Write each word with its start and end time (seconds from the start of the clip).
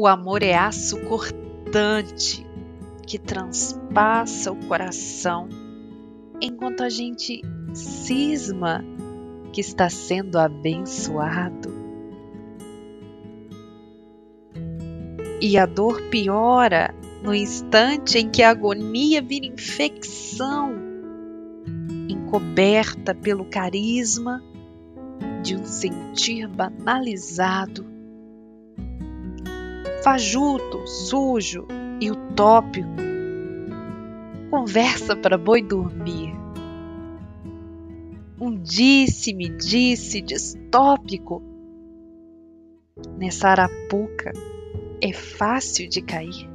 O 0.00 0.06
amor 0.06 0.42
é 0.42 0.54
aço 0.54 0.98
cortante 1.00 2.46
que 3.06 3.18
transpassa 3.18 4.50
o 4.50 4.56
coração, 4.66 5.46
enquanto 6.40 6.82
a 6.82 6.88
gente 6.88 7.42
cisma 7.74 8.82
que 9.52 9.60
está 9.60 9.90
sendo 9.90 10.38
abençoado. 10.38 11.68
E 15.38 15.58
a 15.58 15.66
dor 15.66 16.00
piora 16.08 16.94
no 17.22 17.34
instante 17.34 18.16
em 18.16 18.30
que 18.30 18.42
a 18.42 18.48
agonia 18.48 19.20
vira 19.20 19.44
infecção, 19.44 20.76
encoberta 22.08 23.14
pelo 23.14 23.44
carisma 23.44 24.42
de 25.42 25.56
um 25.56 25.66
sentir 25.66 26.48
banalizado, 26.48 27.99
fajuto, 30.02 30.86
sujo 30.86 31.66
e 32.00 32.10
utópico. 32.10 32.88
Conversa 34.50 35.14
para 35.14 35.38
boi 35.38 35.62
dormir. 35.62 36.34
Um 38.40 38.56
disse-me 38.58 39.48
disse 39.48 40.20
distópico. 40.20 41.42
Nessa 43.16 43.48
arapuca 43.48 44.32
é 45.00 45.12
fácil 45.12 45.88
de 45.88 46.02
cair. 46.02 46.49